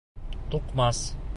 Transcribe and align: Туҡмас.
Туҡмас. 0.55 1.03